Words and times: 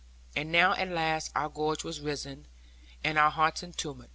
And 0.35 0.51
now 0.51 0.73
at 0.73 0.87
last 0.89 1.31
our 1.35 1.47
gorge 1.47 1.83
was 1.83 1.99
risen, 2.01 2.47
and 3.03 3.19
our 3.19 3.29
hearts 3.29 3.61
in 3.61 3.73
tumult. 3.73 4.09